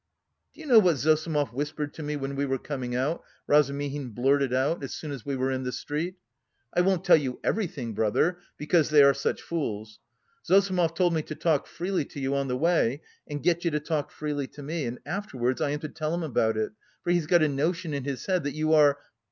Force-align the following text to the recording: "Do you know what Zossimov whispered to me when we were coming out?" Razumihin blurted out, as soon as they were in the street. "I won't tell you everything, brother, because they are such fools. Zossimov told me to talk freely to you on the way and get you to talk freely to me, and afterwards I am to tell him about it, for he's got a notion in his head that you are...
"Do 0.55 0.59
you 0.61 0.65
know 0.65 0.79
what 0.79 0.97
Zossimov 0.97 1.53
whispered 1.53 1.93
to 1.93 2.01
me 2.01 2.15
when 2.15 2.35
we 2.35 2.43
were 2.43 2.57
coming 2.57 2.95
out?" 2.95 3.23
Razumihin 3.45 4.09
blurted 4.15 4.51
out, 4.51 4.83
as 4.83 4.95
soon 4.95 5.11
as 5.11 5.21
they 5.21 5.35
were 5.35 5.51
in 5.51 5.61
the 5.61 5.71
street. 5.71 6.15
"I 6.73 6.81
won't 6.81 7.05
tell 7.05 7.17
you 7.17 7.39
everything, 7.43 7.93
brother, 7.93 8.39
because 8.57 8.89
they 8.89 9.03
are 9.03 9.13
such 9.13 9.43
fools. 9.43 9.99
Zossimov 10.43 10.95
told 10.95 11.13
me 11.13 11.21
to 11.21 11.35
talk 11.35 11.67
freely 11.67 12.05
to 12.05 12.19
you 12.19 12.33
on 12.33 12.47
the 12.47 12.57
way 12.57 13.03
and 13.27 13.43
get 13.43 13.63
you 13.63 13.69
to 13.69 13.79
talk 13.79 14.09
freely 14.09 14.47
to 14.47 14.63
me, 14.63 14.85
and 14.85 14.97
afterwards 15.05 15.61
I 15.61 15.69
am 15.69 15.79
to 15.81 15.87
tell 15.89 16.15
him 16.15 16.23
about 16.23 16.57
it, 16.57 16.71
for 17.03 17.11
he's 17.11 17.27
got 17.27 17.43
a 17.43 17.47
notion 17.47 17.93
in 17.93 18.03
his 18.03 18.25
head 18.25 18.43
that 18.45 18.55
you 18.55 18.73
are... 18.73 18.97